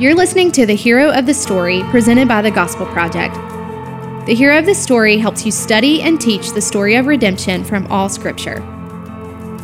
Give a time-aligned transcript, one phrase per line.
[0.00, 3.36] You're listening to the Hero of the Story presented by the Gospel Project.
[4.26, 7.86] The Hero of the Story helps you study and teach the story of redemption from
[7.86, 8.58] all Scripture.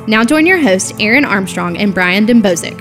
[0.06, 2.80] Now join your hosts, Aaron Armstrong and Brian Dembowczyk.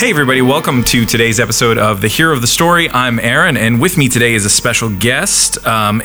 [0.00, 2.88] Hey, everybody, welcome to today's episode of The Hero of the Story.
[2.88, 5.64] I'm Aaron, and with me today is a special guest.
[5.66, 6.00] Um,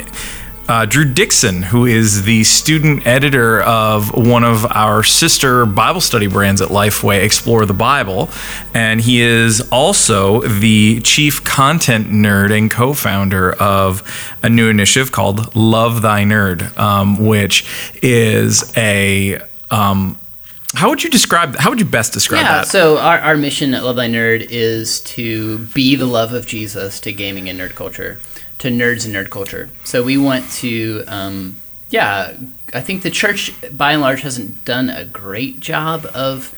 [0.70, 6.27] uh, Drew Dixon, who is the student editor of one of our sister Bible study
[6.27, 8.29] brands at Lifeway, Explore the Bible.
[8.75, 14.03] And he is also the chief content nerd and co founder of
[14.44, 17.67] a new initiative called Love Thy Nerd, um, which
[18.03, 19.41] is a.
[19.72, 20.20] Um,
[20.75, 21.55] how would you describe?
[21.55, 22.67] How would you best describe yeah, that?
[22.67, 26.99] so our, our mission at Love Thy Nerd is to be the love of Jesus
[26.99, 28.20] to gaming and nerd culture
[28.59, 29.70] to nerds and nerd culture.
[29.84, 31.55] So we want to, um,
[31.90, 32.36] yeah,
[32.73, 36.54] I think the church by and large hasn't done a great job of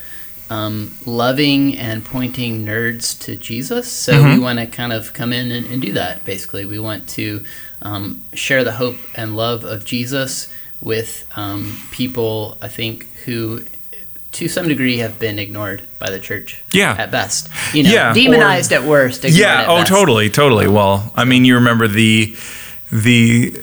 [0.50, 3.90] um, loving and pointing nerds to Jesus.
[3.90, 4.34] So Mm-hmm.
[4.34, 6.25] we want to kind of come in and, and do that.
[6.25, 7.45] Basically, we want to
[7.81, 10.50] um, share the hope and love of Jesus
[10.81, 12.58] with um, people.
[12.62, 13.64] I think who.
[14.34, 16.64] To some degree, have been ignored by the church.
[16.72, 16.96] Yeah.
[16.98, 19.26] At best, you know, Yeah, or- demonized at worst.
[19.26, 19.90] ignored yeah at oh best.
[19.90, 22.34] totally totally well i mean you remember the
[22.92, 23.54] the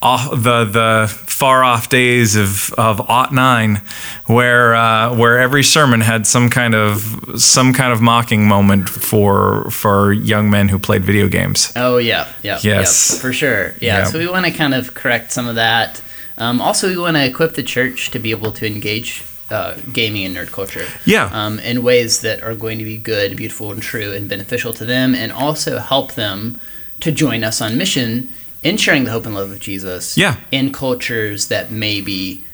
[0.00, 3.80] uh, the the far off days of of aught nine
[4.26, 9.68] where uh, where every sermon had some kind of some kind of mocking moment for
[9.70, 13.12] for young men who played video games Oh yeah, yeah, Yes.
[13.14, 13.74] yeah, for sure.
[13.80, 14.04] Yeah, Yeah.
[14.04, 16.00] so we want to kind of correct some of that.
[16.38, 20.24] Um, also, we want to equip the church to be able to engage uh, gaming
[20.24, 20.86] and nerd culture.
[21.04, 21.30] Yeah.
[21.32, 24.84] Um, in ways that are going to be good, beautiful, and true, and beneficial to
[24.84, 26.60] them, and also help them
[27.00, 28.28] to join us on mission
[28.62, 30.16] in sharing the hope and love of Jesus.
[30.18, 30.36] Yeah.
[30.50, 32.44] In cultures that maybe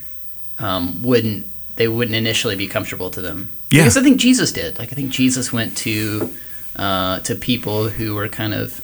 [0.58, 3.48] um, wouldn't they wouldn't initially be comfortable to them.
[3.70, 3.82] Yeah.
[3.82, 4.78] Because I think Jesus did.
[4.78, 6.32] Like I think Jesus went to
[6.76, 8.83] uh, to people who were kind of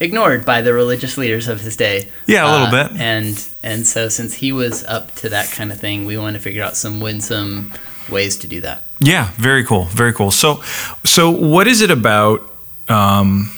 [0.00, 2.08] ignored by the religious leaders of his day.
[2.26, 3.00] Yeah, a little Uh, bit.
[3.00, 6.40] And and so since he was up to that kind of thing, we want to
[6.42, 7.72] figure out some winsome
[8.08, 8.82] ways to do that.
[9.00, 10.60] yeah very cool very cool so
[11.04, 12.40] so what is it about
[12.88, 13.50] um,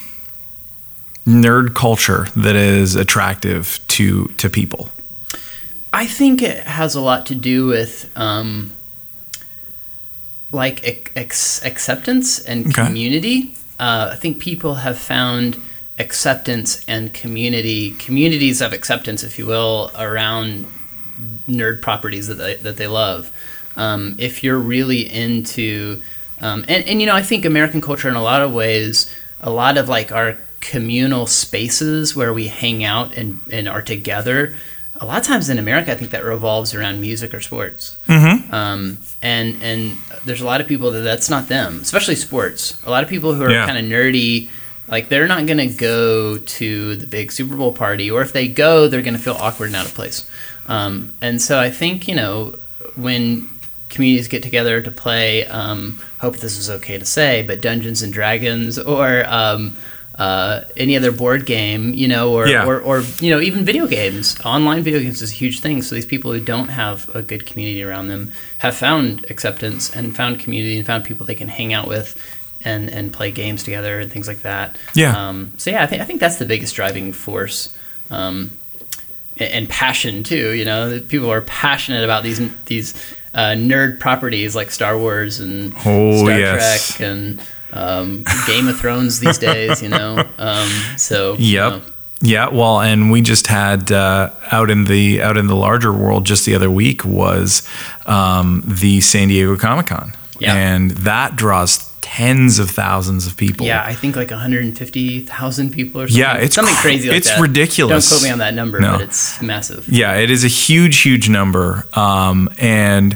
[1.24, 4.88] nerd culture that is attractive to to people
[5.92, 8.70] I think it has a lot to do with um,
[10.52, 10.80] like
[11.16, 12.84] ex- acceptance and Okay.
[12.86, 13.54] community.
[13.78, 15.56] Uh, I think people have found
[16.00, 20.66] acceptance and community, communities of acceptance, if you will, around
[21.48, 23.30] nerd properties that they, that they love.
[23.76, 26.02] Um, if you're really into,
[26.40, 29.50] um, and, and you know, I think American culture in a lot of ways, a
[29.50, 34.56] lot of like our communal spaces where we hang out and, and are together,
[34.96, 37.96] a lot of times in America, I think that revolves around music or sports.
[38.06, 38.52] mm-hmm.
[38.52, 42.82] Um, and and there's a lot of people that that's not them, especially sports.
[42.84, 43.66] A lot of people who are Yeah.
[43.66, 44.48] kind of nerdy,
[44.90, 48.48] like they're not going to go to the big Super Bowl party, or if they
[48.48, 50.28] go, they're going to feel awkward and out of place.
[50.66, 52.54] Um, and so I think you know
[52.96, 53.48] when
[53.88, 58.12] communities get together to play, um, hope this is okay to say, but Dungeons and
[58.12, 59.76] Dragons or um,
[60.16, 62.66] uh, any other board game, you know, or, Yeah.
[62.66, 64.38] or, or you know, even video games.
[64.44, 65.82] Online video games is a huge thing.
[65.82, 70.14] So these people who don't have a good community around them have found acceptance and
[70.14, 72.16] found community and found people they can hang out with
[72.64, 74.76] and and play games together and things like that.
[74.94, 75.28] Yeah.
[75.28, 77.74] Um, so yeah, I think I think that's the biggest driving force.
[78.10, 78.50] Um,
[79.38, 80.50] a- and passion too.
[80.52, 82.94] You know, people are passionate about these these
[83.34, 86.96] uh, nerd properties like Star Wars and Oh, Star yes.
[86.96, 87.40] Trek and
[87.72, 89.82] um, Game of Thrones these days.
[89.82, 91.72] You know, um, so you Yep.
[91.72, 91.82] know,
[92.22, 96.26] Yeah, well, and we just had uh, out in the out in the larger world
[96.26, 97.62] just the other week was
[98.06, 100.54] um, the San Diego Comic Con, Yeah.
[100.54, 103.66] and that draws tens of thousands of people.
[103.66, 106.20] yeah, I think like 150,000 people or something.
[106.20, 107.08] Yeah, it's something cr- crazy.
[107.08, 107.40] Like it's that.
[107.40, 108.08] ridiculous.
[108.10, 108.92] Don't quote me on that number, No.
[108.92, 109.88] but it's massive.
[109.88, 113.14] Yeah, it is a huge, huge number, um, and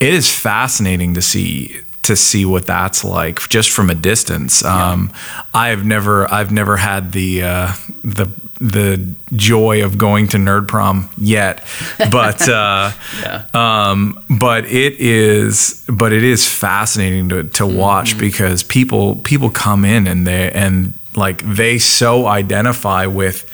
[0.00, 4.64] it is fascinating to see to see what that's like just from a distance.
[4.64, 5.10] Um,
[5.52, 7.72] I've never, I've never had the uh,
[8.04, 8.30] the
[8.60, 11.62] the joy of going to Nerd Prom yet,
[12.10, 13.44] but uh, Yeah.
[13.52, 19.84] um, but it is, but it is fascinating to, to watch because people people come
[19.84, 23.48] in and they and like they so identify with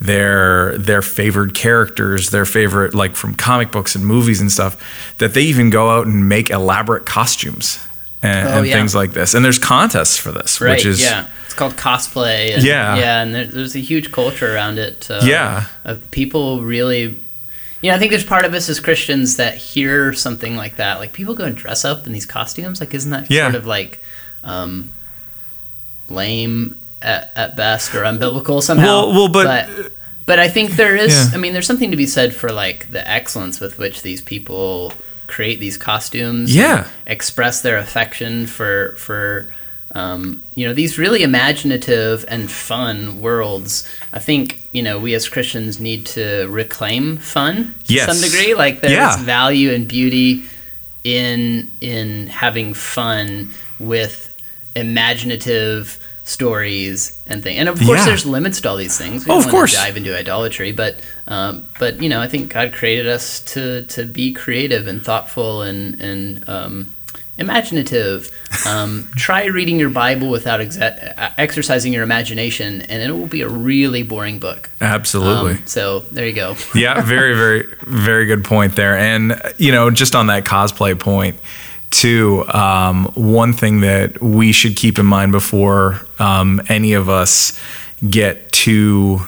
[0.00, 5.34] their their favored characters, their favorite like from comic books and movies and stuff, that
[5.34, 7.78] they even go out and make elaborate costumes
[8.22, 8.74] and, Oh, and yeah.
[8.74, 9.34] things like this.
[9.34, 10.72] And there's contests for this, Right.
[10.72, 11.26] which is yeah.
[11.50, 12.54] It's called cosplay.
[12.54, 12.96] And, Yeah.
[12.96, 15.10] Yeah, and there, there's a huge culture around it.
[15.10, 15.64] Uh, Yeah.
[15.84, 17.16] Of people really.
[17.82, 21.00] You know, I think there's part of us as Christians that hear something like that.
[21.00, 22.78] Like people go and dress up in these costumes.
[22.78, 23.46] Like, isn't that Yeah.
[23.50, 24.00] sort of like,
[24.44, 24.90] um,
[26.08, 28.84] lame at, at best or unbiblical somehow.
[29.06, 29.92] Well- well, but- but
[30.26, 31.12] but I think there is.
[31.12, 31.30] Yeah.
[31.34, 34.92] I mean, there's something to be said for like the excellence with which these people
[35.26, 36.54] create these costumes.
[36.54, 36.86] Yeah.
[37.08, 39.46] express their affection for for.
[39.92, 43.88] Um, you know these really imaginative and fun worlds.
[44.12, 48.06] I think you know we as Christians need to reclaim fun to Yes.
[48.06, 48.54] some degree.
[48.54, 49.16] Like there's Yeah.
[49.24, 50.44] value and beauty
[51.02, 53.50] in in having fun
[53.80, 54.28] with
[54.76, 57.58] imaginative stories and things.
[57.58, 58.06] And of course, Yeah.
[58.06, 59.24] there's limits to all these things.
[59.24, 59.72] We Oh, don't of course.
[59.74, 64.04] dive into idolatry, but um, but you know, I think God created us to to
[64.04, 66.86] be creative and thoughtful and and um,
[67.40, 68.30] imaginative.
[68.66, 73.40] Um, try reading your Bible without exa- uh, exercising your imagination, and it will be
[73.40, 74.70] a really boring book.
[74.80, 75.52] Absolutely.
[75.52, 76.54] Um, so there you go.
[76.74, 78.96] yeah, very, very, very good point there.
[78.96, 81.40] And you know, just on that cosplay point,
[81.90, 87.58] too, um, one thing that we should keep in mind before um, any of us
[88.08, 89.20] get too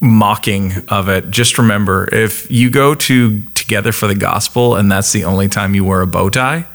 [0.00, 5.12] mocking of it, just remember if you go to Together for the Gospel and that's
[5.12, 6.66] the only time you wear a bow tie,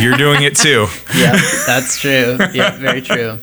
[0.00, 0.86] you're doing it too.
[1.14, 2.38] Yeah, that's true.
[2.52, 3.38] Yeah, very true.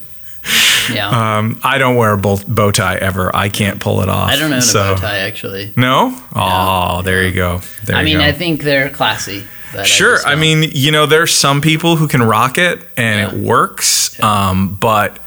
[0.92, 1.38] Yeah.
[1.38, 3.34] Um, I don't wear a bow, tie ever.
[3.36, 4.30] I can't pull it off.
[4.30, 5.72] I don't own a so- bow tie actually.
[5.76, 6.18] No?
[6.36, 7.62] Oh, there you go.
[7.86, 8.24] There I you mean, go.
[8.24, 9.44] I think they're classy.
[9.74, 10.16] But Sure.
[10.16, 13.46] just I, mean, you know, there's some people who can rock it and it Yeah.
[13.48, 14.20] works.
[14.24, 15.20] Um, but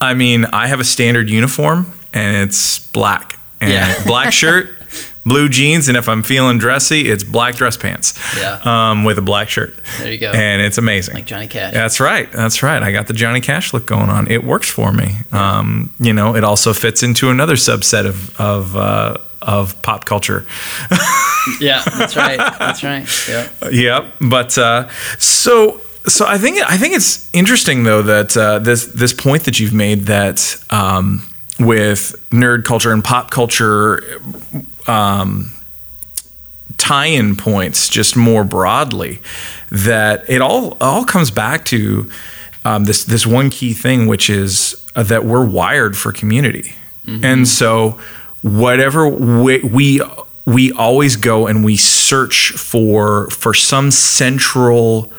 [0.00, 4.04] I mean, I have a standard uniform and it's black and Yeah.
[4.06, 4.70] black shirt,
[5.28, 8.18] blue jeans, and if I'm feeling dressy, it's black dress pants.
[8.36, 8.60] Yeah.
[8.64, 9.74] Um, with a black shirt.
[9.98, 10.30] there you go.
[10.32, 11.14] And it's amazing.
[11.14, 11.74] like Johnny Cash.
[11.74, 12.30] That's right.
[12.32, 12.82] That's right.
[12.82, 14.30] I got the Johnny Cash look going on.
[14.30, 15.16] It works for me.
[15.32, 20.46] Um, you know, it also fits into another subset of of uh, of pop culture.
[21.60, 22.36] Yeah, that's right.
[22.36, 23.06] That's right.
[23.26, 23.48] Yeah.
[23.70, 24.14] Yep.
[24.20, 24.88] But uh,
[25.18, 29.58] so so I think I think it's interesting though that uh, this this point that
[29.58, 31.22] you've made that um,
[31.58, 34.20] with nerd culture and pop culture
[34.86, 35.52] um,
[36.76, 39.20] tie-in points just more broadly
[39.70, 42.08] that it all all comes back to
[42.64, 46.74] um, this this one key thing which is uh, that we're wired for community.
[47.24, 47.98] And so
[48.42, 50.00] whatever we, we
[50.44, 55.10] we always go and we search for for some central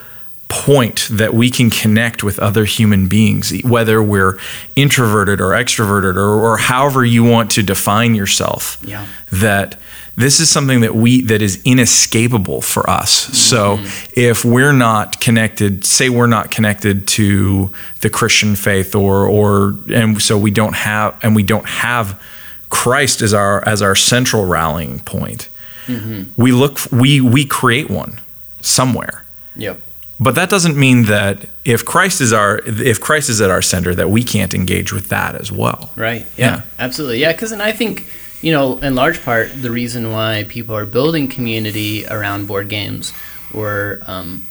[0.49, 4.37] point that we can connect with other human beings, whether we're
[4.75, 8.77] introverted or extroverted or, or however you want to define yourself.
[8.83, 9.07] Yeah.
[9.31, 9.79] That
[10.17, 13.11] this is something that we that is inescapable for us.
[13.11, 14.19] So mm-hmm.
[14.19, 20.21] if we're not connected, say we're not connected to the Christian faith or or and
[20.21, 22.21] so we don't have and we don't have
[22.69, 25.47] Christ as our as our central rallying point.
[25.85, 26.41] Mm-hmm.
[26.41, 28.19] We look we we create one
[28.61, 29.23] somewhere.
[29.55, 29.81] Yep.
[30.19, 33.95] But that doesn't mean that if Christ is our if Christ is at our center
[33.95, 35.91] that we can't engage with that as well.
[35.95, 36.27] Right.
[36.37, 36.57] Yeah.
[36.57, 36.61] Yeah.
[36.77, 37.19] Absolutely.
[37.19, 37.31] Yeah.
[37.31, 38.05] Because, and I think,
[38.41, 43.13] you know, in large part, the reason why people are building community around board games
[43.53, 44.43] or um,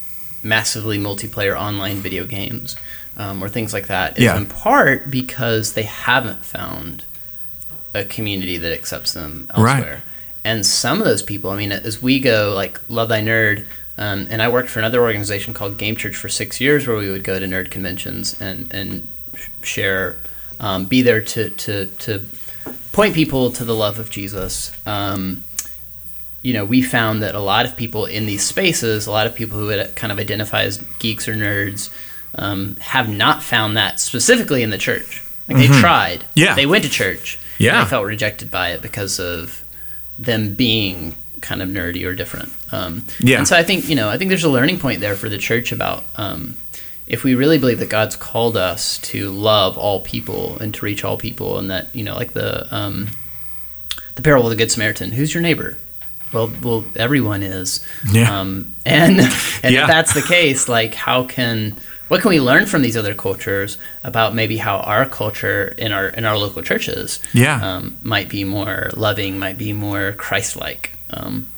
[0.43, 2.75] massively multiplayer online video games
[3.19, 4.37] um, or things like that is Yeah.
[4.39, 7.05] in part because they haven't found
[7.95, 9.65] a community that accepts them elsewhere.
[9.67, 9.77] Right.
[9.79, 10.03] elsewhere.
[10.45, 13.67] And some of those people, I mean, as we go, like Love Thy Nerd,
[13.99, 17.11] um, and I worked for another organization called Game Church for six years, where we
[17.11, 19.07] would go to nerd conventions and and
[19.63, 20.17] share,
[20.61, 22.23] um, be there to to to
[22.93, 24.73] point people to the love of Jesus.
[24.87, 25.45] Um,
[26.43, 29.35] you know, we found that a lot of people in these spaces, a lot of
[29.35, 31.91] people who would kind of identify as geeks or nerds,
[32.37, 35.23] um, have not found that specifically in the church.
[35.49, 36.31] Like they tried, Mm-hmm.
[36.39, 36.55] Yeah.
[36.55, 37.83] they went to church, and Yeah.
[37.85, 39.65] they felt rejected by it because of
[40.19, 42.53] them being kind of nerdy or different.
[42.73, 43.39] Um, Yeah.
[43.39, 45.39] And so I think you know I think there's a learning point there for the
[45.39, 46.57] church about um,
[47.07, 51.05] if we really believe that God's called us to love all people and to reach
[51.05, 53.09] all people, and that you know like the um,
[54.15, 55.79] the parable of the good Samaritan, who's your neighbor?
[56.33, 57.83] Well, well, everyone is.
[58.13, 58.41] Yeah.
[58.41, 59.21] Um, and
[59.63, 59.83] and Yeah.
[59.83, 61.77] if that's the case, like how can
[62.09, 66.09] what can we learn from these other cultures about maybe how our culture in our
[66.09, 67.61] in our local churches Yeah.
[67.63, 70.93] um, might be more loving, might be more Christ-like.
[71.11, 71.49] Um,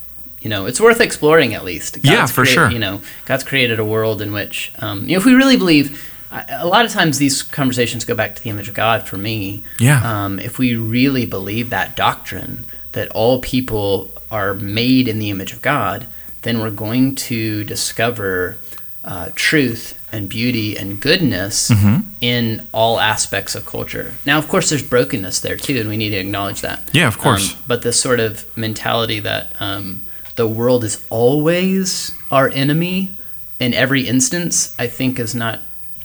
[0.41, 1.99] you know, it's worth exploring at least.
[2.03, 2.71] Yeah, for create- sure.
[2.71, 6.07] You know, God's created a world in which, um, you know, if we really believe,
[6.49, 9.65] a lot of times these conversations go back to the image of God for me.
[9.79, 10.01] Yeah.
[10.25, 15.53] Um, if we really believe that doctrine that all people are made in the image
[15.53, 16.07] of God,
[16.43, 18.57] then we're going to discover
[19.05, 22.01] uh, truth and beauty and goodness Mm-hmm.
[22.21, 24.15] in all aspects of culture.
[24.27, 26.89] Now, of course, there's brokenness there too, and we need to acknowledge that.
[26.93, 27.53] Yeah, of course.
[27.55, 30.03] Um, but this sort of mentality that um,
[30.37, 33.15] the world is always our enemy
[33.59, 35.61] in every instance, I think, is not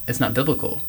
[0.08, 0.82] is not biblical.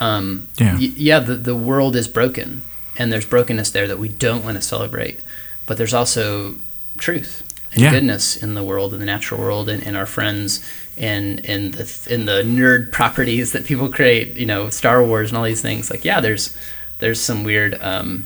[0.00, 0.74] Um, Yeah.
[0.78, 1.18] y- yeah.
[1.20, 2.62] The the world is broken,
[2.96, 5.20] and there's brokenness there that we don't want to celebrate.
[5.66, 6.56] But there's also
[6.98, 7.90] truth and Yeah.
[7.90, 10.60] goodness in the world, in the natural world, and in our friends,
[10.98, 14.34] and in the in the nerd properties that people create.
[14.36, 15.90] You know, Star Wars and all these things.
[15.90, 16.54] Like, yeah, there's
[16.98, 17.78] there's some weird.
[17.80, 18.24] Um,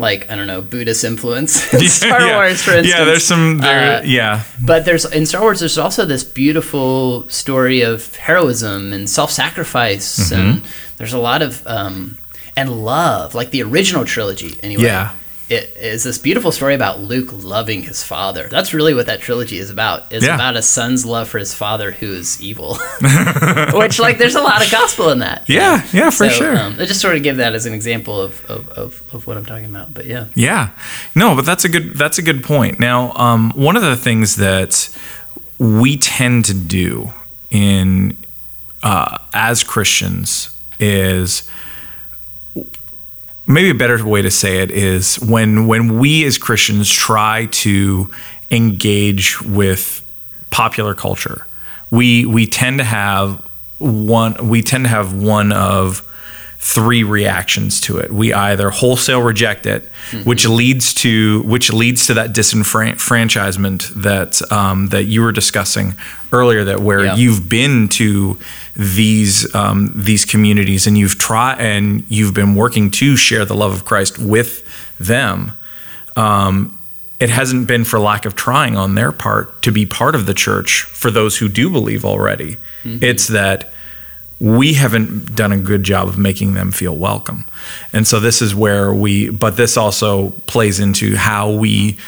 [0.00, 2.36] like I don't know Buddhist influence in Star yeah.
[2.36, 2.86] Wars, for instance.
[2.96, 3.58] Yeah, there's some.
[3.58, 8.92] There, Uh, yeah, But there's in Star Wars, there's also this beautiful story of heroism
[8.92, 10.34] and self-sacrifice, Mm-hmm.
[10.40, 10.62] and
[10.98, 12.16] there's a lot of um,
[12.56, 14.56] and love, like the original trilogy.
[14.62, 15.10] Anyway, Yeah.
[15.48, 18.48] It is this beautiful story about Luke loving his father.
[18.48, 20.04] That's really what that trilogy is about.
[20.12, 20.34] It's Yeah.
[20.34, 22.76] about a son's love for his father who is evil,
[23.72, 25.48] which like there's a lot of gospel in that.
[25.48, 25.82] you Yeah, know?
[25.92, 26.56] yeah, for So, sure.
[26.58, 29.36] Um, I just sort of give that as an example of, of, of, of what
[29.36, 29.94] I'm talking about.
[29.94, 30.70] But yeah, Yeah,
[31.14, 32.78] no, but that's a good that's a good point.
[32.78, 34.88] Now, um, one of the things that
[35.58, 37.10] we tend to do
[37.50, 38.16] in
[38.82, 41.48] uh, as Christians is
[43.48, 48.10] maybe a better way to say it is when when we as Christians try to
[48.50, 50.02] engage with
[50.50, 51.46] popular culture,
[51.90, 53.42] we we tend to have
[53.78, 56.02] one we tend to have one of
[56.60, 58.10] three reactions to it.
[58.12, 59.84] We either wholesale reject it,
[60.24, 65.94] which leads to which leads to that disenfranchisement that um, that you were discussing
[66.32, 66.64] earlier.
[66.64, 67.14] That where Yeah.
[67.16, 68.38] you've been to
[68.76, 73.72] these um, these communities and you've tried and you've been working to share the love
[73.72, 74.62] of Christ with
[74.98, 75.52] them.
[76.16, 76.76] Um,
[77.20, 80.34] it hasn't been for lack of trying on their part to be part of the
[80.34, 82.56] church for those who do believe already.
[82.84, 83.72] It's that
[84.40, 87.44] we haven't done a good job of making them feel welcome.
[87.92, 91.98] And so this is where we, but this also plays into how we,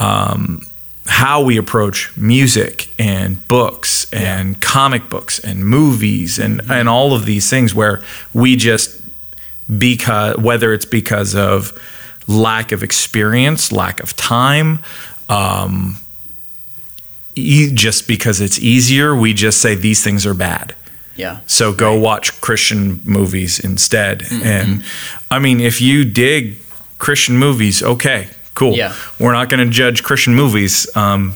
[0.00, 0.66] um,
[1.06, 7.24] how we approach music and books and comic books and movies and, and all of
[7.24, 8.02] these things where
[8.34, 9.00] we just,
[9.78, 11.72] because whether it's because of
[12.26, 14.80] lack of experience, lack of time,
[15.28, 15.98] um,
[17.36, 20.74] e- just because it's easier, we just say these things are bad.
[21.16, 24.20] Yeah, So go watch Christian movies instead.
[24.20, 24.46] Mm-hmm.
[24.46, 24.84] And
[25.30, 26.58] I mean, if you dig
[26.98, 28.74] Christian movies, okay, cool.
[28.74, 28.94] Yeah.
[29.18, 30.94] We're not going to judge Christian movies.
[30.96, 31.34] Um,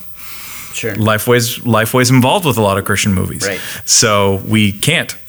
[0.72, 0.94] sure.
[0.94, 3.60] Lifeway's Lifeway's involved with a lot of Christian movies, Right.
[3.84, 5.10] So we can't.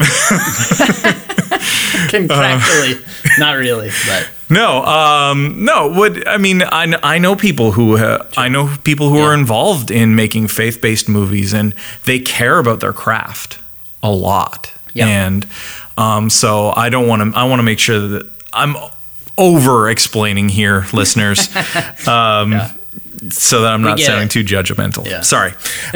[2.12, 5.88] Contractually, not really, but No, um, no.
[5.90, 6.62] Would I mean?
[6.64, 10.82] I, I know people who uh, I know people who are involved in making faith
[10.82, 11.74] based movies, and
[12.06, 13.61] they care about their craft
[14.04, 14.72] a lot.
[14.94, 15.08] Yeah.
[15.08, 15.48] And
[15.98, 17.38] um, so I don't want to.
[17.40, 18.76] I want to make sure that I'm
[19.38, 21.48] over explaining here, listeners.
[22.08, 22.74] Um, Yeah.
[23.30, 24.32] So that I'm not sounding it.
[24.32, 25.06] too judgmental.
[25.06, 25.22] Yeah.
[25.22, 25.52] Sorry.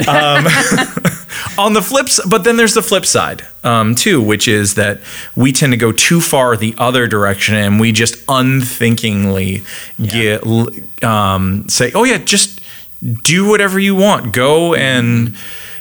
[0.06, 0.46] Um,
[1.58, 5.00] on the flips, but then there's the flip side um, too, which is that
[5.34, 9.64] we tend to go too far the other direction, and we just unthinkingly
[10.00, 10.42] get
[11.02, 12.60] um, say, "Oh yeah, just
[13.24, 14.32] do whatever you want.
[14.32, 15.34] Go and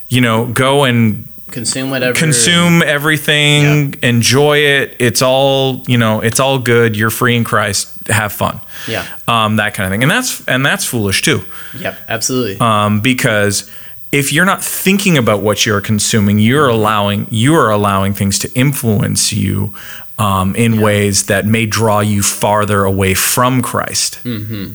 [0.09, 2.13] you know, go and consume whatever.
[2.19, 4.95] consume everything, enjoy it.
[4.99, 6.21] It's all you know.
[6.21, 6.95] It's all good.
[6.95, 8.07] You're free in Christ.
[8.07, 8.59] Have fun.
[8.87, 9.03] Yeah.
[9.27, 11.41] um, that kind of thing, and that's and that's foolish too
[11.79, 12.57] Yep, absolutely.
[12.59, 13.67] um, because
[14.11, 18.47] if you're not thinking about what you're consuming, you're allowing you are allowing things to
[18.53, 19.73] influence you
[20.19, 24.73] um, in ways that may draw you farther away from Christ Hmm.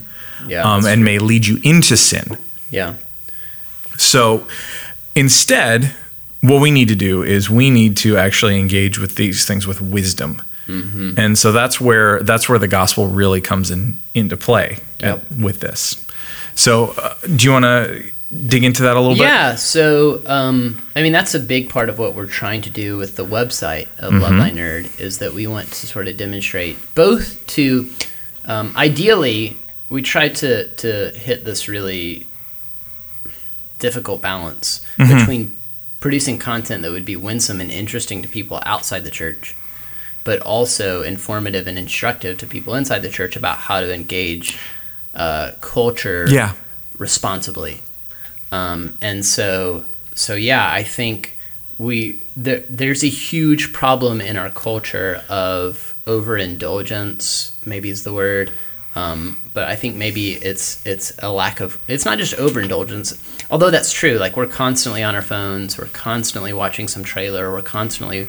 [0.49, 2.37] yeah, um, and may lead you into sin.
[2.71, 2.95] yeah,
[3.97, 4.47] So
[5.15, 5.95] instead,
[6.41, 9.81] what we need to do is we need to actually engage with these things with
[9.81, 10.43] wisdom.
[10.67, 11.15] Mm-hmm.
[11.19, 15.61] And so that's where that's where the gospel really comes in into play at- with
[15.61, 16.05] this.
[16.55, 18.03] So, uh, do you want to
[18.47, 19.23] dig into that a little bit?
[19.25, 19.57] yeah.
[19.57, 23.17] So, um, I mean, that's a big part of what we're trying to do with
[23.17, 24.23] the website of Mm-hmm.
[24.23, 27.89] Love My Nerd is that we want to sort of demonstrate both to,
[28.45, 29.57] um, ideally,
[29.89, 32.27] we try to to hit this really
[33.79, 35.19] difficult balance Mm-hmm.
[35.19, 35.57] between
[36.01, 39.55] producing content that would be winsome and interesting to people outside the church,
[40.25, 44.59] but also informative and instructive to people inside the church about how to engage
[45.15, 46.55] uh, culture Yeah.
[46.99, 47.81] responsibly.
[48.53, 51.37] Um, and so, so yeah, I think
[51.79, 57.53] we there, there's a huge problem in our culture of overindulgence.
[57.65, 58.51] Maybe is the word,
[58.95, 61.79] um, but I think maybe it's it's a lack of.
[61.87, 63.21] It's not just overindulgence,
[63.51, 64.19] although that's true.
[64.19, 68.27] Like we're constantly on our phones, we're constantly watching some trailer, we're constantly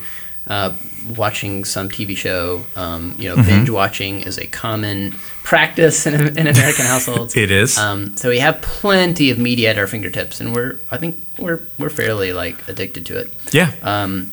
[0.48, 0.74] uh,
[1.15, 2.63] watching some TV show.
[2.75, 5.13] Um, you know, binge watching is a common
[5.44, 7.36] practice in, in American households.
[7.36, 7.77] It is.
[7.77, 11.62] Um, so we have plenty of media at our fingertips, and we're I think we're
[11.80, 13.34] we're fairly like addicted to it.
[13.51, 13.72] yeah.
[13.82, 14.32] Um,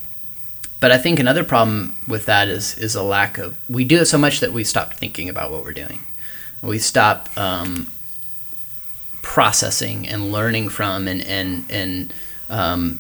[0.81, 3.57] but I think another problem with that is is a lack of.
[3.71, 6.01] We do it so much that we stop thinking about what we're doing.
[6.63, 7.89] We stop um,
[9.23, 12.15] processing and learning from and and and
[12.51, 12.99] um,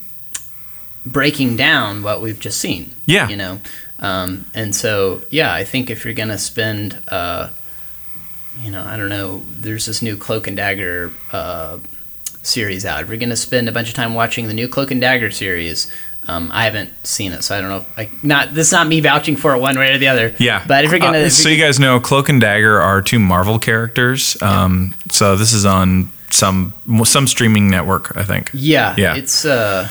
[1.04, 2.94] breaking down what we've just seen.
[3.06, 3.28] Yeah.
[3.28, 3.60] you know.
[3.98, 7.50] Um, and so, yeah, I think if you're gonna spend, uh,
[8.62, 11.78] you know, I don't know, there's this new Cloak and Dagger uh,
[12.42, 13.02] series out.
[13.02, 15.90] If you're gonna spend a bunch of time watching the new Cloak and Dagger series,
[16.28, 17.84] um, I haven't seen it, so I don't know.
[17.96, 20.34] Like, not this is not me vouching for it one way or the other.
[20.38, 23.00] Yeah, but if you're gonna, Uh, if so you guys know, Cloak and Dagger are
[23.02, 24.36] two Marvel characters.
[24.42, 28.50] Um, So this is on some some streaming network, I think.
[28.52, 29.14] yeah, Yeah.
[29.16, 29.88] it's uh,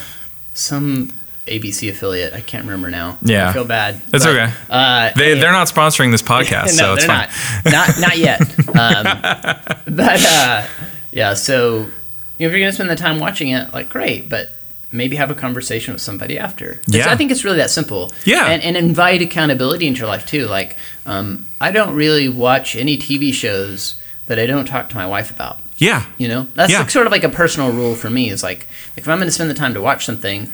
[0.54, 1.12] some
[1.48, 2.34] ABC affiliate.
[2.34, 3.18] I can't remember now.
[3.22, 3.50] Yeah.
[3.50, 4.02] I feel bad.
[4.14, 4.54] It's But, okay.
[4.70, 7.30] Uh, They they're not sponsoring this podcast, no, so it's fine.
[7.66, 7.72] not.
[7.72, 8.42] Not not yet.
[8.78, 9.06] Um,
[9.88, 10.66] but uh,
[11.12, 11.88] yeah, so
[12.38, 14.52] if you're gonna spend the time watching it, like great, but
[14.92, 16.82] maybe have a conversation with somebody after.
[16.88, 17.12] Yeah.
[17.12, 18.12] I think it's really that simple.
[18.26, 18.46] Yeah.
[18.48, 20.46] and, and invite accountability into your life too.
[20.46, 23.96] Like um, I don't really watch any TV shows
[24.28, 25.60] that I don't talk to my wife about.
[25.80, 26.80] Yeah, You know, that's Yeah.
[26.80, 28.30] like sort of like a personal rule for me.
[28.32, 28.66] Is like
[28.96, 30.52] if I'm going to spend the time to watch something,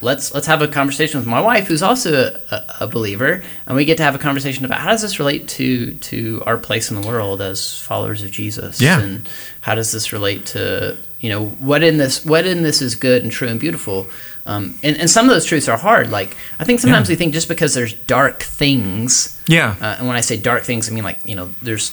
[0.00, 2.12] let's let's have a conversation with my wife, who's also
[2.50, 5.18] a, a, a believer, and we get to have a conversation about how does this
[5.18, 9.00] relate to to our place in the world as followers of Jesus, Yeah.
[9.00, 9.28] and
[9.62, 13.22] how does this relate to you know what in this what in this is good
[13.22, 14.06] and true and beautiful.
[14.46, 16.10] Um, and, and some of those truths are hard.
[16.10, 17.12] Like I think sometimes Yeah.
[17.12, 20.88] we think just because there's dark things, yeah, uh, and when I say dark things,
[20.90, 21.92] I mean like you know, there's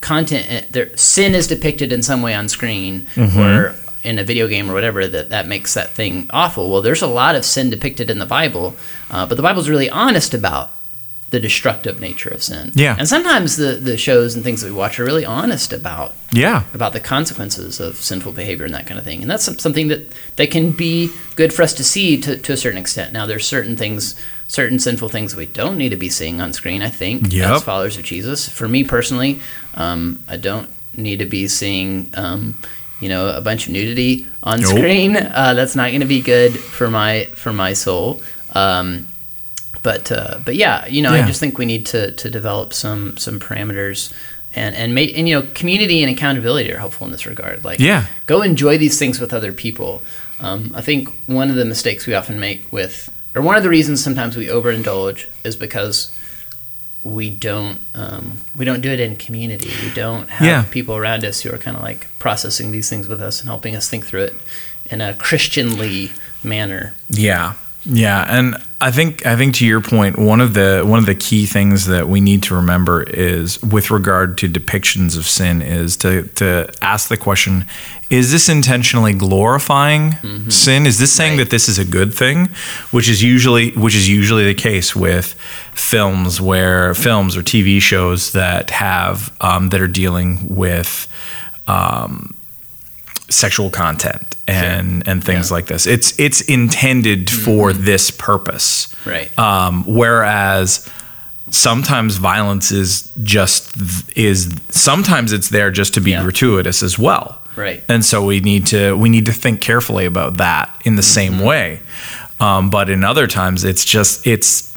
[0.00, 0.46] content.
[0.50, 3.38] uh, There, sin is depicted in some way on screen Mm-hmm.
[3.40, 6.70] or in a video game or whatever that that makes that thing awful.
[6.70, 8.76] Well, there's a lot of sin depicted in the Bible,
[9.10, 10.70] uh, but the Bible's really honest about
[11.30, 12.70] the destructive nature of sin.
[12.74, 12.94] Yeah.
[12.98, 16.64] and sometimes the the shows and things that we watch are really honest about yeah,
[16.74, 19.22] about the consequences of sinful behavior and that kind of thing.
[19.22, 22.56] And that's something that, that can be good for us to see to, to a
[22.56, 23.12] certain extent.
[23.12, 24.14] Now, there's certain things,
[24.48, 27.50] certain sinful things we don't need to be seeing on screen, I think, Yep.
[27.50, 28.48] as followers of Jesus.
[28.48, 29.40] For me personally,
[29.74, 32.58] um, I don't need to be seeing, um,
[33.00, 34.70] you know, a bunch of nudity on Nope.
[34.76, 35.16] screen.
[35.16, 38.20] Uh, that's not going to be good for my, for my soul.
[38.52, 39.06] Um,
[39.86, 41.22] but uh, but yeah, you know, Yeah.
[41.24, 44.12] I just think we need to, to develop some some parameters
[44.52, 47.64] and and make and you know, community and accountability are helpful in this regard.
[47.64, 48.06] Like, Yeah.
[48.26, 50.02] go enjoy these things with other people.
[50.40, 52.96] Um, I think one of the mistakes we often make with,
[53.34, 56.10] or one of the reasons sometimes we overindulge is because
[57.04, 58.24] we don't um,
[58.58, 59.70] we don't do it in community.
[59.86, 60.62] We don't have Yeah.
[60.78, 63.76] people around us who are kind of like processing these things with us and helping
[63.76, 64.34] us think through it
[64.90, 66.10] in a Christianly
[66.42, 66.94] manner.
[67.08, 67.52] Yeah.
[67.88, 71.14] Yeah, and I think I think to your point, one of the one of the
[71.14, 75.96] key things that we need to remember is with regard to depictions of sin is
[75.98, 77.64] to to ask the question,
[78.10, 80.16] is this intentionally glorifying
[80.50, 80.84] sin?
[80.84, 81.44] Is this saying Right.
[81.44, 82.48] that this is a good thing?
[82.90, 85.34] Which is usually which is usually the case with
[85.74, 91.06] films where films or TV shows that have um, that are dealing with
[91.68, 92.34] um,
[93.28, 95.54] sexual content and and things Yeah.
[95.54, 95.86] like this.
[95.86, 98.88] It's it's intended for this purpose.
[99.04, 99.36] Right.
[99.38, 100.88] Um, whereas
[101.50, 103.72] sometimes violence is just
[104.16, 106.22] is sometimes it's there just to be Yeah.
[106.22, 107.38] gratuitous as well.
[107.56, 107.82] Right.
[107.88, 111.40] And so we need to we need to think carefully about that in the same
[111.40, 111.80] way.
[112.40, 114.72] Um, but in other times it's just it's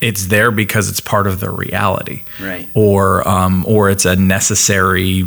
[0.00, 2.68] it's there because it's part of the reality Right.
[2.74, 5.26] or um, or it's a necessary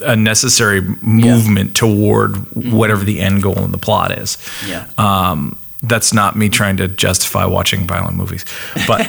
[0.00, 4.36] a necessary movement toward whatever the end goal in the plot is.
[4.66, 4.86] Yeah.
[4.98, 8.44] Um, that's not me trying to justify watching violent movies,
[8.88, 9.06] but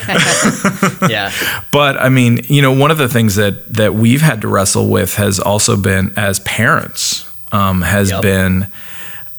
[1.10, 1.32] yeah.
[1.72, 4.88] but I mean, you know, one of the things that that we've had to wrestle
[4.90, 8.22] with has also been as parents um, has Yep.
[8.22, 8.68] been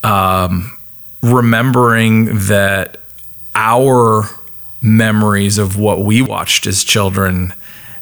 [0.02, 0.76] um,
[1.22, 2.96] remembering that
[3.54, 4.28] our
[4.80, 7.52] memories of what we watched as children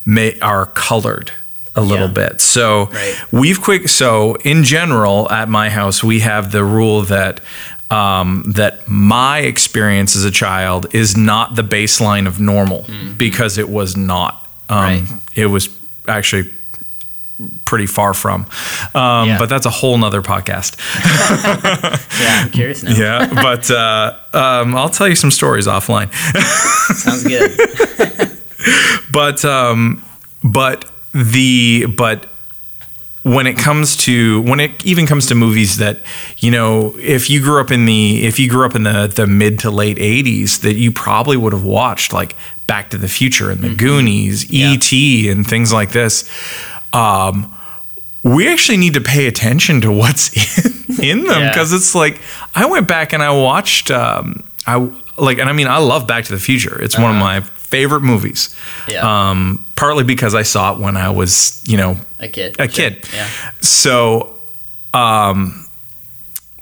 [0.04, 1.32] may are colored
[1.76, 2.12] a little Yeah.
[2.28, 2.40] bit.
[2.40, 3.14] So Right.
[3.30, 3.88] we've quick.
[3.88, 7.40] So in general, at my house, we have the rule that.
[7.88, 12.84] Um, that my experience as a child is not the baseline of normal
[13.16, 14.44] because it was not.
[14.68, 15.02] Um, Right.
[15.36, 15.68] It was
[16.08, 16.50] actually
[17.64, 18.46] pretty far from.
[18.92, 19.38] Um, Yeah.
[19.38, 20.74] But that's a whole nother podcast.
[22.20, 22.42] Yeah.
[22.42, 22.90] I'm curious now.
[22.96, 23.28] yeah.
[23.32, 26.12] But uh, um, I'll tell you some stories offline.
[26.96, 28.36] Sounds good.
[29.12, 30.02] but um,
[30.42, 30.86] but
[31.16, 32.26] the but
[33.22, 35.98] when it comes to when it even comes to movies that
[36.38, 39.26] you know if you grew up in the if you grew up in the the
[39.26, 43.50] mid to late 80s that you probably would have watched like back to the future
[43.50, 44.54] and the goonies Mm-hmm.
[44.54, 45.28] Yeah.
[45.28, 46.30] et and things like this
[46.92, 47.52] um
[48.22, 50.30] we actually need to pay attention to what's
[50.98, 51.48] in, in them Yeah.
[51.50, 52.20] because it's like
[52.54, 54.76] I went back and I watched um, I
[55.18, 56.82] like, and I mean, I love Back to the Future.
[56.82, 58.54] It's one of my favorite movies.
[58.88, 59.30] Yeah.
[59.30, 62.56] Um, partly because I saw it when I was, you know, a kid.
[62.58, 62.90] a Sure.
[62.90, 63.04] kid.
[63.12, 63.28] Yeah.
[63.60, 64.36] So,
[64.94, 65.66] um,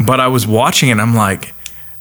[0.05, 0.93] but I was watching it.
[0.93, 1.53] and I'm like,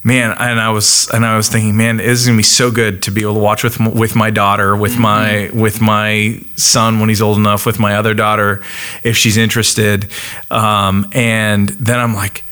[0.04, 3.04] man, and I was and I was thinking, man, this is gonna be so good
[3.04, 7.10] to be able to watch with with my daughter, with my with my son when
[7.10, 8.62] he's old enough, with my other daughter
[9.04, 10.08] if she's interested.
[10.50, 12.44] Um, and then I'm like,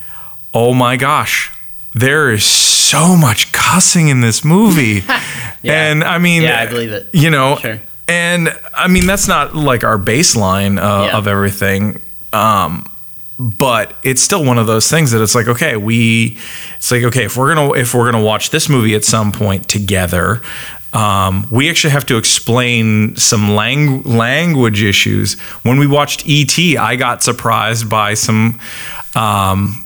[0.54, 1.52] oh my gosh,
[1.94, 5.00] there is so much cussing in this movie,
[5.64, 7.08] and I mean, Yeah, I believe it.
[7.14, 7.80] You know, Sure.
[8.08, 11.18] and I mean that's not like our baseline uh, Yeah.
[11.18, 12.00] of everything.
[12.34, 12.86] Um,
[13.40, 16.38] but it's still one of those things that it's like okay we
[16.78, 19.68] it's like okay if we're gonna if we're gonna watch this movie at some point
[19.68, 20.42] together
[20.94, 26.96] um, we actually have to explain some lang- language issues when we watched et i
[26.96, 28.60] got surprised by some
[29.16, 29.84] um,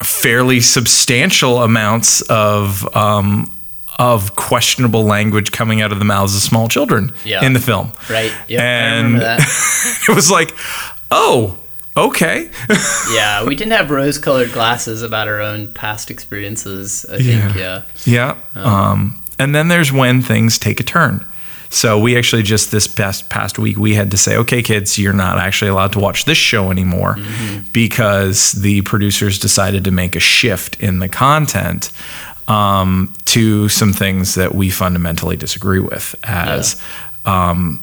[0.00, 3.50] fairly substantial amounts of um,
[3.98, 7.44] of questionable language coming out of the mouths of small children Yeah.
[7.44, 8.32] in the film Right.
[8.48, 8.60] Yep.
[8.60, 10.04] I and remember that.
[10.08, 10.54] it was like,
[11.10, 11.56] oh,
[11.96, 12.50] okay.
[13.12, 17.06] yeah, we didn't have rose-colored glasses about our own past experiences.
[17.10, 17.54] I think.
[17.56, 17.82] Yeah.
[18.04, 18.36] yeah.
[18.54, 21.24] Um, and then there's when things take a turn.
[21.68, 25.12] So we actually just this past past week we had to say, okay, kids, you're
[25.12, 27.16] not actually allowed to watch this show anymore
[27.72, 31.90] because the producers decided to make a shift in the content
[32.48, 36.80] um, to some things that we fundamentally disagree with as
[37.24, 37.80] um,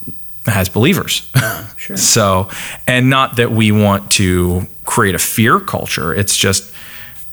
[0.47, 1.29] as believers.
[1.77, 1.97] Sure.
[1.97, 2.49] So,
[2.87, 6.13] and not that we want to create a fear culture.
[6.15, 6.73] It's just,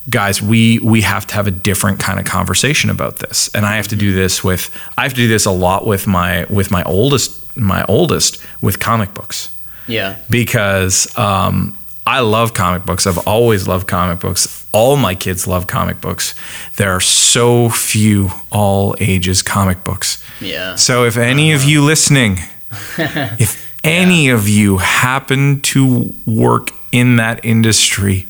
[0.09, 3.49] guys, we we have to have a different kind of conversation about this.
[3.55, 6.09] And I have to do this with I have to do this a lot with
[6.09, 9.51] my with my oldest my oldest with comic books
[9.87, 10.17] Yeah.
[10.29, 13.07] because um, I love comic books.
[13.07, 14.60] I've always loved comic books.
[14.73, 16.35] All my kids love comic books.
[16.77, 20.23] There are so few all ages comic books.
[20.41, 20.77] Yeah.
[20.77, 22.39] So if any of you listening,
[22.99, 28.27] if any of you happen to work in that industry,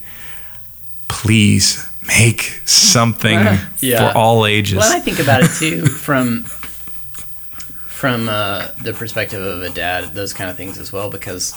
[1.08, 3.38] please make something
[3.80, 4.12] Yeah.
[4.12, 4.78] for all ages.
[4.78, 6.44] Well, I think about it too from
[8.00, 11.52] from uh, the perspective of a dad, those kind of things as well, because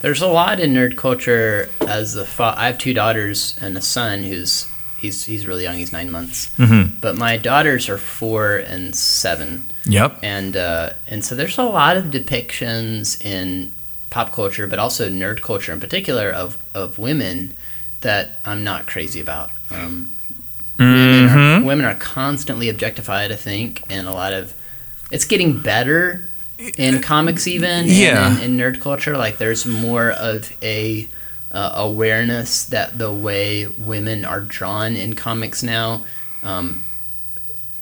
[0.00, 1.68] there's a lot in nerd culture.
[1.80, 5.74] As the fa- I have two daughters and a son who's he's he's really young.
[5.76, 6.92] He's nine months, Mhm.
[7.00, 10.20] but my daughters are four and seven, Yep.
[10.22, 13.72] and uh, and so there's a lot of depictions in
[14.10, 17.54] pop culture, but also nerd culture in particular of of women
[18.02, 19.50] that I'm not crazy about.
[19.72, 20.10] Um,
[20.78, 21.64] women, are, Mhm.
[21.64, 24.52] women are constantly objectified, I think, and a lot of
[25.10, 26.24] it's getting better
[26.76, 28.32] in comics even Yeah.
[28.32, 29.16] and in, in nerd culture.
[29.16, 31.08] Like there's more of a
[31.52, 36.04] uh, awareness that the way women are drawn in comics now
[36.42, 36.84] um,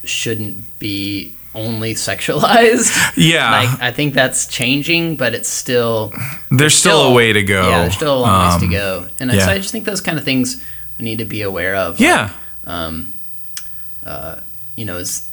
[0.04, 2.94] shouldn't be only sexualized.
[3.16, 3.50] Yeah.
[3.50, 6.12] Like I think that's changing, but it's still
[6.50, 7.68] there's still, a way to go.
[7.68, 9.46] Yeah, there's still a long ways Um, to go, and I- yeah.
[9.46, 10.62] so I just think those kind of things
[10.98, 11.98] we need to be aware of.
[12.00, 12.30] Yeah.
[12.66, 13.12] um,
[14.04, 14.40] uh,
[14.76, 15.25] you know, is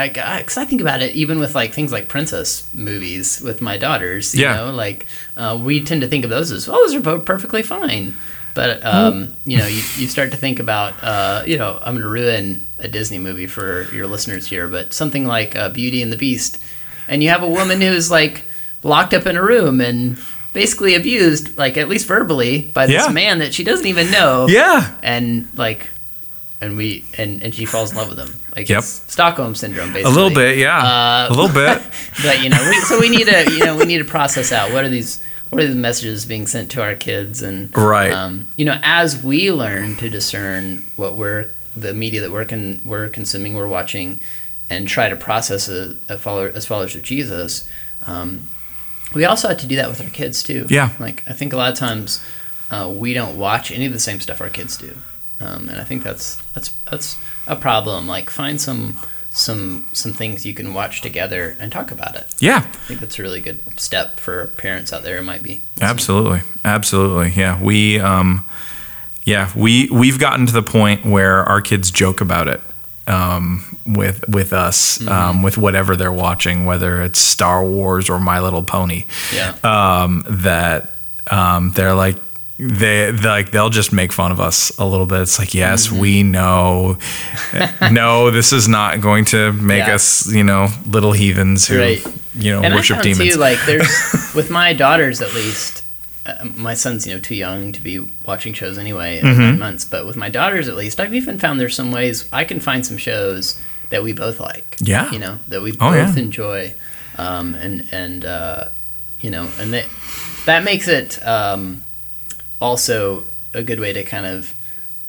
[0.00, 3.76] I, because I think about it even with like things like princess movies with my
[3.76, 4.34] daughters.
[4.34, 4.56] You Yeah.
[4.56, 8.16] know, like uh, we tend to think of those as oh, those are perfectly fine.
[8.54, 12.02] But um, you know, you, you start to think about uh, you know, I'm going
[12.02, 16.12] to ruin a Disney movie for your listeners here, but something like uh, Beauty and
[16.12, 16.58] the Beast,
[17.08, 18.42] and you have a woman who's like
[18.82, 20.18] locked up in a room and
[20.52, 23.12] basically abused, like at least verbally, by this Yeah.
[23.12, 24.94] man that she doesn't even know Yeah.
[25.02, 25.86] and like
[26.60, 28.78] and we and and she falls in love with him like Yep.
[28.80, 30.12] it's stockholm syndrome basically.
[30.12, 30.78] A little bit, yeah.
[30.78, 31.82] Uh, a little bit.
[32.22, 34.72] but you know we, so we need to you know we need to process out
[34.72, 38.12] what are these what are the messages being sent to our kids and Right.
[38.12, 42.80] um, you know as we learn to discern what we're the media that we're con-
[42.84, 44.20] we're consuming we're watching
[44.68, 47.66] and try to process it a follower, as followers of jesus
[48.06, 48.48] um,
[49.14, 50.90] we also have to do that with our kids too Yeah.
[51.00, 52.22] like i think a lot of times
[52.70, 54.96] uh, we don't watch any of the same stuff our kids do
[55.40, 58.96] um, and i think that's that's that's a problem like find some
[59.32, 62.58] some some things you can watch together and talk about it Yeah.
[62.58, 65.18] I think that's a really good step for parents out there.
[65.18, 65.60] It might be.
[65.80, 67.30] Absolutely, absolutely.
[67.40, 68.44] Yeah, we, um,
[69.24, 72.60] yeah, we we've gotten to the point where our kids joke about it
[73.06, 75.08] um, with with us, Mm-hmm.
[75.08, 79.04] um, with whatever they're watching, whether it's Star Wars or My Little Pony.
[79.32, 79.54] Yeah.
[79.62, 80.90] Um, that
[81.30, 82.16] um, they're like.
[82.60, 85.20] They like they'll just make fun of us a little bit.
[85.22, 85.98] It's like yes, Mm-hmm.
[85.98, 86.98] we know,
[87.90, 89.94] no, this is not going to make Yeah.
[89.94, 92.04] us you know little heathens who Right.
[92.34, 93.34] you know and worship I found demons.
[93.34, 95.82] too, like there's with my daughters at least,
[96.26, 99.40] uh, my son's you know too young to be watching shows anyway at Mm-hmm.
[99.40, 99.84] nine months.
[99.84, 102.84] But with my daughters, at least, I've even found there's some ways I can find
[102.84, 104.76] some shows that we both like.
[104.80, 105.10] Yeah.
[105.10, 106.22] you know that we Oh, both yeah.
[106.22, 106.74] enjoy,
[107.16, 108.64] um, and and uh,
[109.20, 109.86] you know, and that
[110.46, 111.82] that makes it um,
[112.60, 114.54] also a good way to kind of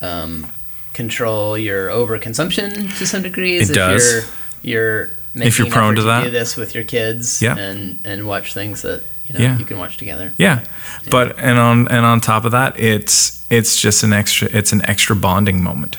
[0.01, 0.47] um,
[0.93, 3.57] control your overconsumption to some degree.
[3.57, 4.25] It if does.
[4.63, 6.23] You're, you're making If you're prone to that.
[6.23, 7.57] do this with your kids, Yeah.
[7.57, 9.57] and and watch things that you know Yeah.
[9.57, 10.33] you can watch together.
[10.37, 10.63] Yeah,
[11.09, 14.81] but and on and on top of that, it's it's just an extra it's an
[14.89, 15.97] extra bonding moment.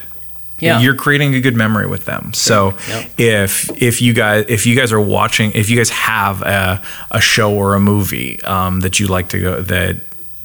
[0.58, 0.78] Yeah.
[0.78, 2.32] you're creating a good memory with them.
[2.34, 3.10] So Yep.
[3.18, 7.20] if if you guys if you guys are watching if you guys have a, a
[7.20, 9.96] show or a movie um, that you like to go that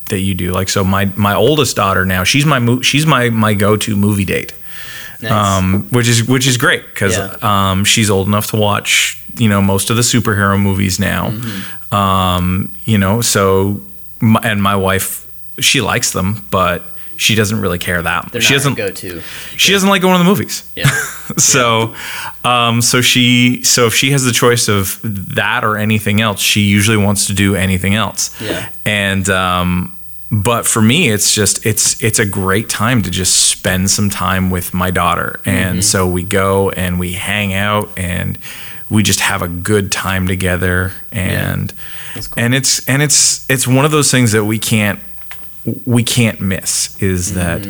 [0.10, 3.30] that you do like so my my oldest daughter now she's my mo- she's my
[3.30, 4.54] my go to movie date
[5.22, 5.32] Nice.
[5.32, 7.38] um, which is which is great because Yeah.
[7.72, 11.32] um, she's old enough to watch you know most of the superhero movies now.
[11.32, 11.94] Mm-hmm.
[11.96, 13.82] Um, you know, so
[14.20, 15.28] my, and my wife
[15.60, 16.84] she likes them, but
[17.16, 18.32] she doesn't really care that.
[18.32, 19.22] They're she doesn't go to.
[19.58, 20.64] she doesn't like going to the movies.
[20.76, 20.86] Yeah.
[21.38, 21.96] so
[22.44, 26.62] um, so she so if she has the choice of that or anything else, she
[26.62, 28.40] usually wants to do anything else.
[28.40, 28.70] Yeah.
[28.86, 29.97] And um,
[30.32, 34.50] but for me, it's just it's it's a great time to just spend some time
[34.50, 38.38] with my daughter, and so we go and we hang out and
[38.90, 41.74] we just have a good time together, and
[42.14, 42.44] That's cool.
[42.44, 45.00] and it's and it's it's one of those things that we can't
[45.86, 47.66] we can't miss is that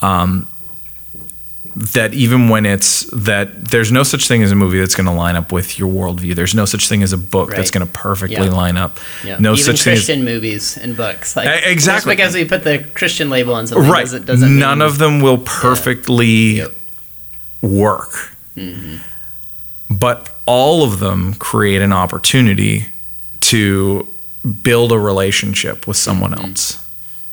[0.00, 0.46] um,
[1.76, 5.12] that even when it's that there's no such thing as a movie that's going to
[5.12, 6.34] line up with your worldview.
[6.36, 8.52] There's no such thing as a book that's going to perfectly Yeah.
[8.52, 9.00] line up.
[9.24, 9.38] Yeah.
[9.40, 11.34] No Even such thing as Christian movies and books.
[11.34, 12.14] Like exactly.
[12.14, 14.02] Because we put the Christian label on something right.
[14.02, 16.72] doesn't, doesn't None mean, of them will perfectly Yep.
[17.62, 18.98] work, Mm-hmm.
[19.90, 22.86] but all of them create an opportunity
[23.40, 24.06] to
[24.62, 26.72] build a relationship with someone else.
[26.74, 26.80] Mm-hmm.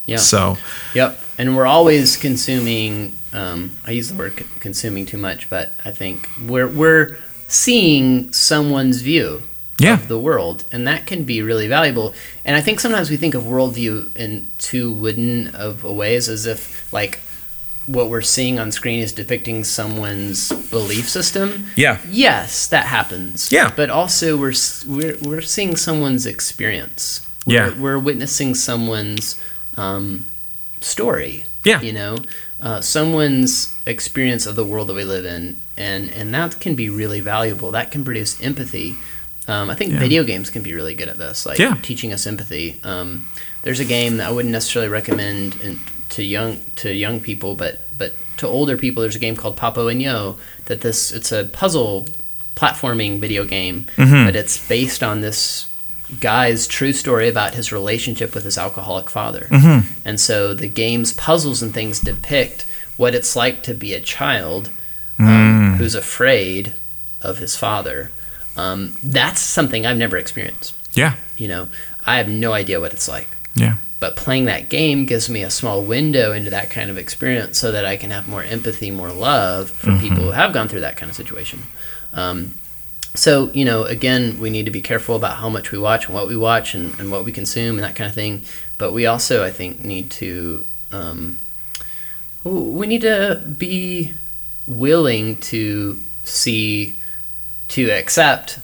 [0.07, 0.17] Yeah.
[0.17, 0.57] So
[0.95, 1.19] Yep.
[1.41, 3.13] And we're always consuming.
[3.33, 9.01] Um, I use the word consuming too much, but I think we're we're seeing someone's
[9.01, 9.41] view
[9.79, 9.95] Yeah.
[9.95, 12.13] of the world, and that can be really valuable.
[12.45, 16.45] And I think sometimes we think of worldview in too wooden of a ways, as
[16.45, 16.61] if
[16.93, 17.19] like
[17.87, 21.65] what we're seeing on screen is depicting someone's belief system.
[21.75, 23.51] yeah, Yes, that happens.
[23.51, 23.71] Yeah.
[23.75, 24.53] But also we're
[24.85, 27.25] we're we're seeing someone's experience.
[27.47, 27.69] Yeah.
[27.69, 29.35] We're, we're witnessing someone's
[29.75, 30.25] um,
[30.83, 31.45] story.
[31.63, 31.81] Yeah.
[31.81, 32.17] You know,
[32.61, 36.89] uh, someone's experience of the world that we live in, and and that can be
[36.89, 37.71] really valuable.
[37.71, 38.95] That can produce empathy.
[39.47, 39.99] Um, I think Yeah.
[39.99, 41.75] video games can be really good at this, like Yeah.
[41.81, 42.77] teaching us empathy.
[42.83, 43.27] Um,
[43.63, 47.79] there's a game that I wouldn't necessarily recommend in, to young to young people, but
[47.97, 50.35] but to older people, there's a game called Papo and Yo.
[50.65, 52.05] That this it's a puzzle
[52.55, 54.25] platforming video game, Mhm.
[54.25, 55.65] but it's based on this
[56.19, 59.47] guy's true story about his relationship with his alcoholic father.
[59.49, 59.83] Mhm.
[60.03, 62.65] And so the game's puzzles and things depict
[62.97, 64.69] what it's like to be a child
[65.19, 65.27] Mm.
[65.27, 66.73] um, who's afraid
[67.21, 68.09] of his father.
[68.57, 70.73] Um, that's something I've never experienced.
[70.93, 71.67] yeah, You know,
[72.05, 73.29] I have no idea what it's like.
[73.55, 77.59] yeah, But playing that game gives me a small window into that kind of experience
[77.59, 79.99] so that I can have more empathy, more love for Mm-hmm.
[80.01, 81.63] people who have gone through that kind of situation.
[82.13, 82.55] Um,
[83.13, 86.13] so, you know, again, we need to be careful about how much we watch and
[86.15, 88.43] what we watch and, and what we consume and that kind of thing.
[88.77, 91.37] But we also, I think, need to um,
[92.43, 94.11] we need to be
[94.67, 96.95] willing to see
[97.69, 98.59] to accept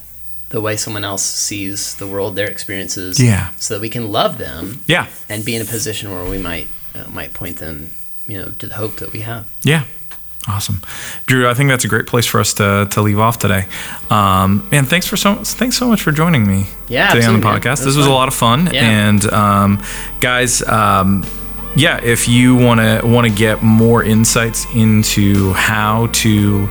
[0.49, 3.51] the way someone else sees the world, their experiences, Yeah.
[3.57, 6.67] so that we can love them yeah, and be in a position where we might
[6.95, 7.91] uh, might point them,
[8.27, 9.45] you know, to the hope that we have.
[9.63, 9.83] yeah.
[10.47, 10.79] Awesome,
[11.25, 11.49] Drew.
[11.49, 13.67] I think that's a great place for us to, to leave off today.
[14.09, 17.45] Um, and thanks for so thanks so much for joining me Yeah, today on the
[17.45, 17.79] podcast.
[17.79, 18.69] This was was a lot of fun.
[18.73, 18.89] Yeah.
[18.89, 19.83] And um,
[20.21, 21.25] guys, um,
[21.75, 26.69] yeah, if you want to want to get more insights into how to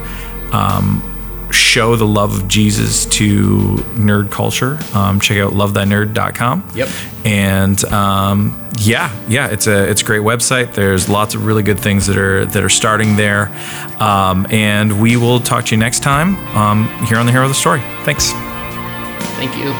[0.52, 1.02] um,
[1.50, 6.70] show the love of Jesus to nerd culture, um, check out lovethynerd.com.
[6.74, 6.88] Yep.
[7.24, 10.74] And um, yeah, yeah, it's a it's a great website.
[10.74, 13.48] There's lots of really good things that are that are starting there.
[14.00, 17.50] Um, and we will talk to you next time um, here on the Hero of
[17.50, 17.80] the Story.
[18.04, 18.32] Thanks.
[19.36, 19.72] Thank you.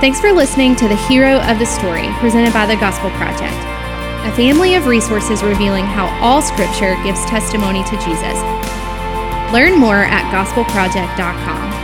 [0.00, 3.54] Thanks for listening to the Hero of the Story presented by the Gospel Project,
[4.24, 8.38] a family of resources revealing how all Scripture gives testimony to Jesus.
[9.52, 11.83] Learn more at gospelproject.com.